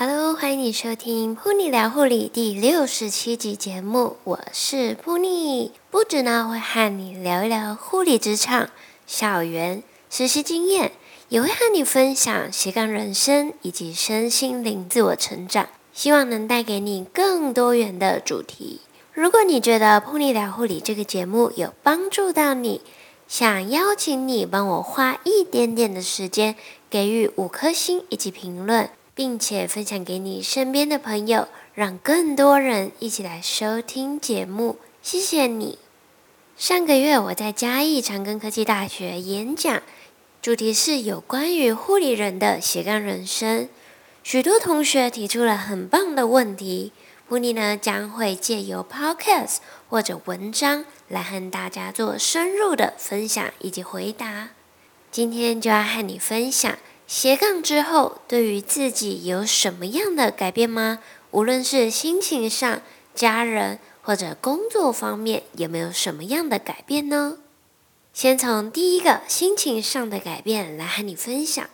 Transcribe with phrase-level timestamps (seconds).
[0.00, 5.72] Hello，欢迎你收听噗妮聊护理第六十七集节目，我是噗妮。
[5.90, 8.70] 不止呢会和你聊一聊护理职场、
[9.08, 10.92] 校园实习经验，
[11.30, 18.82] 也会和你分享斜杠人生以及身心灵自我成长，希望能带给你更多元的主题。
[19.12, 22.82] 如果你觉得噗妮聊护理这个节目有帮助到你，
[23.26, 26.54] 想邀请你帮我花一点点的时间，
[26.88, 28.88] 给予五颗星以及评论。
[29.18, 34.78] 并且分享给你身边的朋友，让更多人一起来收听节目。
[35.02, 35.80] 谢谢你。
[36.56, 39.82] 上个月我在嘉义长庚科技大学演讲，
[40.40, 43.68] 主题是有关于护理人的斜杠人生。
[44.22, 46.92] 许多同学提出了很棒的问题，
[47.28, 49.56] 噗妮呢将会借由 Podcast
[49.88, 54.50] 或者文章来和大家做深入的分享以及回答。
[55.10, 56.78] 今天就要和你分享。
[57.08, 60.98] 斜杠之后，对于自己有什么样的改变吗？
[61.30, 62.82] 无论是心情上、
[63.14, 67.38] 家人或者工作方面，有没有什么样的改变呢？
[68.12, 71.66] 先从第一个心情上的改变来和你分享。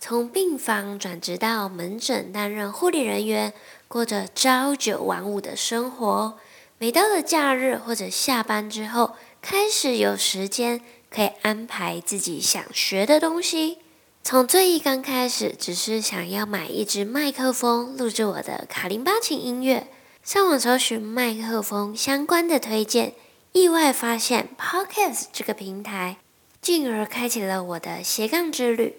[0.00, 3.52] 从病房转职到门诊担任护理人员，
[3.86, 6.36] 过着朝九晚五的生活。
[6.78, 13.78] 每到了假日或者下班之后，开始有时间可以安排自己想学的东西。
[14.22, 19.88] 从最一刚开始，只是想要买一支麦克风录制我的卡林巴琴音乐，
[20.22, 23.14] 上网搜寻麦克风相关的推荐，
[23.52, 26.18] 意外发现 Podcast 这个平台，
[26.60, 28.94] 进而开启了我的斜杠之旅。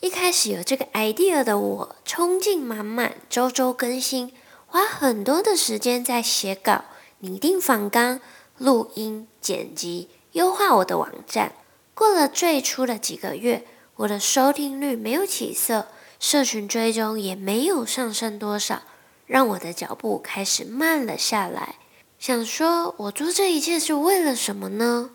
[0.00, 4.32] 一开始有这个 idea 的我，冲劲满满，周周更新，
[4.66, 6.84] 花很多的时间在写稿、
[7.18, 8.20] 拟定访纲、
[8.56, 11.52] 录音、剪辑、优化我的网站。
[11.92, 13.66] 过了最初的几个月。
[13.98, 15.88] 我的收听率没有起色，
[16.20, 18.82] 社群追踪也没有上升多少，
[19.26, 21.74] 让我的脚步开始慢了下来。
[22.16, 25.10] 想说，我做这一切是为了什么呢？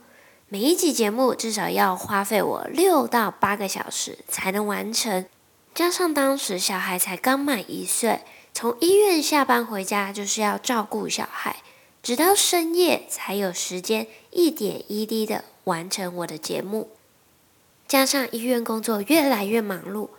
[0.49, 5.25] 每一集节目至少要花费我六到八个小时才能完成，
[5.73, 8.19] 加上当时小孩才刚满一岁，
[8.53, 11.63] 从医院下班回家就是要照顾小孩，
[12.01, 16.89] 直到深夜才有时间一点一滴的完成我的节目。
[17.87, 20.09] 加上医院工作越来越忙碌，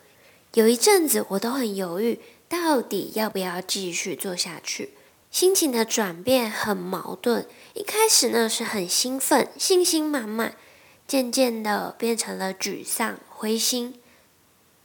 [0.54, 4.94] 有一阵子我都很犹豫，到底要不要继续做下去。
[5.30, 10.54] 心情的转变很矛盾，一开始呢是很兴奋，信心满满，
[11.08, 13.98] 渐渐的变成了沮丧、灰心。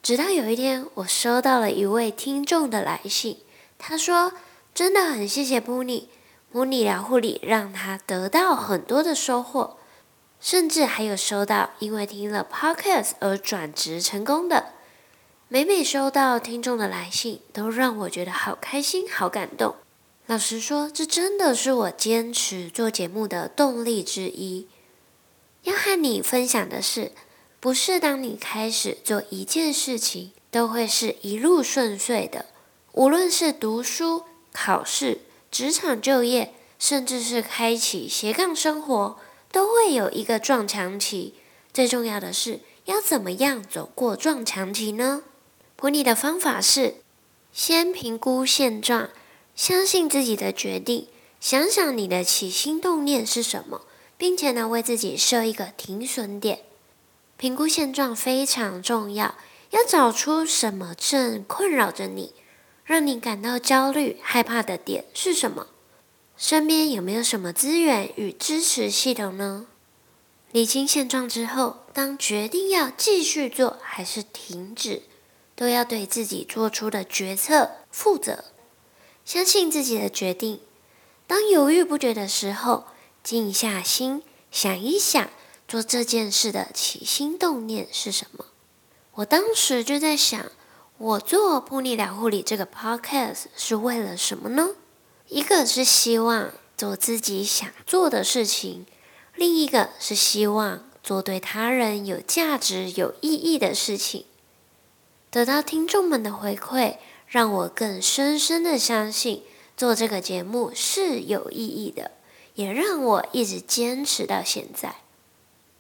[0.02, 3.38] 直到有一天，我收到了一位听众的来信，
[3.78, 4.34] 他说
[4.74, 6.10] ：“真的很谢谢噗妮，
[6.52, 9.78] 噗妮聊护理让他得到很多的收获。”
[10.40, 14.74] 甚至还有收到因为听了 Podcast 而转职成功的，
[15.48, 19.76] 每每收到听众的来信，都让我觉得好开心、好感动。
[20.28, 24.68] 老实说，这真的是我坚持做节目的动力之一。
[25.64, 27.12] 要和你分享的是，
[27.60, 32.46] 不是当你开始做一件事情，都会是一路顺遂的。
[32.94, 34.24] 无论是读书、
[34.54, 39.20] 考试、职场就业，甚至是开启斜杠生活。
[39.52, 41.34] 都会有一个撞墙期，
[41.74, 45.24] 最重要的是要怎么样走过撞墙期呢？
[45.78, 46.96] 噗妮的方法是：
[47.52, 49.10] 先评估现状，
[49.56, 51.08] 相信自己的决定，
[51.40, 53.82] 想想你的起心动念是什么，
[54.18, 56.60] 并且呢，为自己设一个停损点。
[57.38, 59.36] 评估现状非常重要，
[59.70, 62.34] 要找出什么正困扰着你，
[62.84, 65.68] 让你感到焦虑、害怕的点是什么。
[66.40, 69.66] 身边有没有什么资源与支持系统呢？
[70.54, 75.02] 理清现状之后，当决定要继续做还是停止，
[75.54, 78.46] 都要对自己做出的决策负责。
[79.26, 80.62] 相信自己的决定。
[81.28, 82.86] 当犹豫不决的时候，
[83.22, 85.30] 静下心想一想，
[85.68, 88.46] 做这件事的起心动念是什么？
[89.16, 90.46] 我当时就在想，
[90.98, 94.70] 我做噗妮聊护理这个 podcast 是为了什么呢？
[95.30, 98.88] 一个是希望做自己想做的事情，
[99.36, 104.26] 另一个是希望做对他人有价值、有意义的事情。
[105.30, 106.98] 得到听众们的回馈，
[107.28, 109.44] 让我更深深的相信
[109.78, 112.10] 做这个节目是有意义的，
[112.56, 114.96] 也让我一直坚持到现在。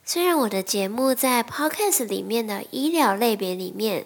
[0.05, 4.05] 虽然我的节目在 Podcast 里面的医疗类别里面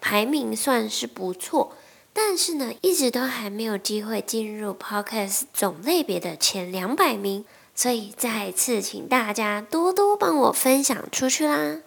[0.00, 1.75] 排名算是不错。
[2.18, 11.82] 但是呢，一直都还没有机会进入 Podcast 总类别的前两百名，所以再次请大家多多帮我分享出去啦。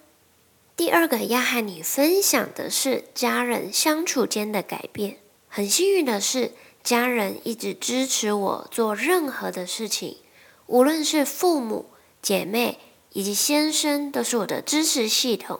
[0.76, 5.16] 第二个要和你分享的是家人相处间的改变。
[5.48, 6.52] 很幸运的是，
[6.84, 10.18] 家人一直支持我做任何的事情，
[10.66, 11.86] 无论是父母、
[12.22, 12.78] 姐妹
[13.12, 15.58] 以及先生，都是我的支持系统。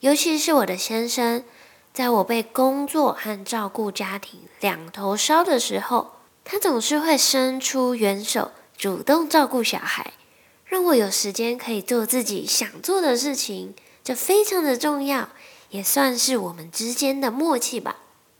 [0.00, 1.44] 尤其是我的先生，
[1.92, 6.12] 在我被工作和照顾家庭两头烧的时候，
[6.44, 10.12] 他总是会伸出援手，主动照顾小孩，
[10.64, 13.74] 让我有时间可以做自己想做的事情。
[14.02, 15.28] 这非常的重要，
[15.70, 17.96] 也算是我们之间的默契吧。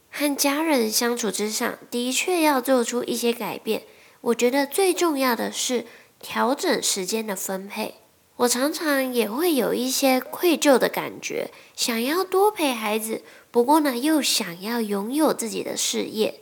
[0.09, 3.83] 和家人相处之上，的确要做出一些改变。
[4.21, 5.85] 我觉得最重要的是
[6.19, 7.95] 调整时间的分配。
[8.37, 16.39] 我常常也会有一些愧疚的感觉，想要多陪孩子，不过呢，又想要拥有自己的事业。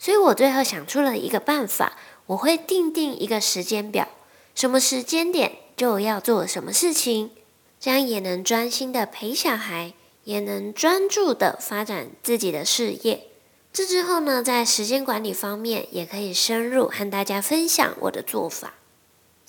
[0.00, 1.96] 所以我最后想出了一个办法，
[2.26, 4.08] 我会定定一个时间表，
[4.54, 7.30] 什么时间点就要做什么事情。
[7.78, 9.92] 这样也能专心的陪小孩，
[10.24, 13.28] 也能专注的发展自己的事业。
[13.72, 18.74] 这之后呢，在时间管理方面也可以深入和大家分享我的做法。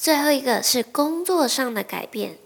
[0.01, 2.37] 最后一个是工作上的改变。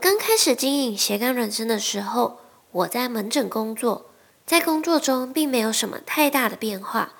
[0.00, 2.38] 刚开始经营斜杠人生的时候，
[2.72, 4.06] 我在门诊工作，
[4.46, 7.12] 在工作中并没有什么太大的变化。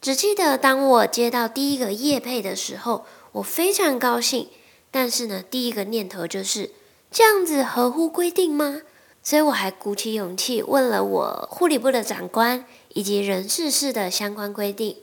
[0.00, 4.48] 只记得当我接到第一个业配的时候，我非常高兴，
[4.92, 6.70] 但是呢，第一个念头就是。
[7.10, 8.82] 这样子合乎规定吗？
[9.24, 14.98] 所以我还鼓起勇气问了我护理部的长官以及人事室的相关规定，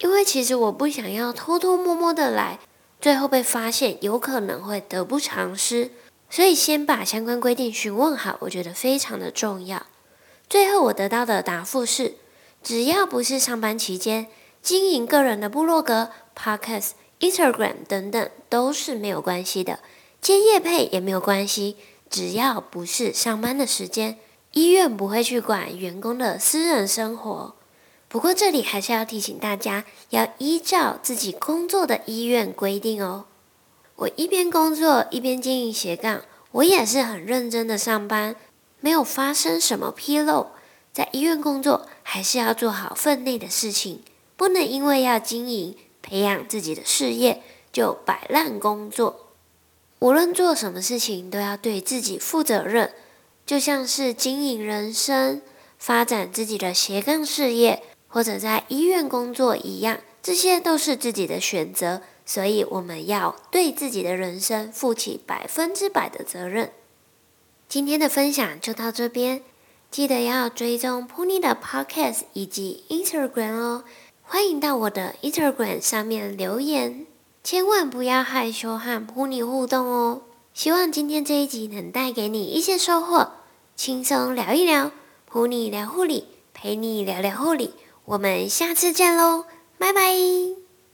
[0.00, 2.58] 因为其实我不想要偷偷摸摸的来，
[3.00, 5.90] 最后被发现有可能会得不偿失，
[6.28, 9.86] 所以先把相关规定询问好，我觉得非常的重要。
[10.48, 12.14] 最后我得到的答复是，
[12.62, 14.26] 只要不是上班期间
[14.62, 16.90] 经营个人的部落格、Podcast、
[17.20, 19.80] Instagram 等等，都是没有关系的。
[20.20, 21.76] 接业配也没有关系，
[22.10, 24.18] 只要不是上班的时间，
[24.52, 27.54] 医院不会去管员工的私人生活。
[28.08, 33.26] 不过这里还是要提醒大家，要依照自己工作的医院规定哦。
[33.96, 36.22] 我一边工作一边经营斜杠，
[36.52, 38.36] 我也是很认真的上班，
[38.80, 40.52] 没有发生什么纰漏。
[40.92, 44.02] 在医院工作还是要做好分内的事情，
[44.36, 47.42] 不能因为要经营培养自己的事业
[47.72, 49.26] 就摆烂工作。
[49.98, 52.92] 无论做什么事情，都要对自己负责任，
[53.44, 55.42] 就像是经营人生、
[55.78, 57.82] 发展自己的斜杠事业，
[58.16, 66.72] 或者在医院工作一样，这些都是自己的选择，所以我们要对自己的人生负起百分之百的责任。
[67.68, 69.42] 今天的分享就到这边，
[69.90, 73.84] 记得要追踪 Pony 的 Podcast 以及 Instagram 哦，
[74.22, 77.04] 欢迎到我的 Instagram 上面留言。
[77.44, 80.22] 千万不要害羞和 Pony 互动哦！
[80.54, 83.32] 希望今天这一集能带给你一些收获，
[83.76, 84.90] 轻松聊一聊
[85.30, 87.74] ，Puni 聊护理，陪你聊聊护理，
[88.06, 89.44] 我们下次见喽，
[89.78, 90.65] 拜拜。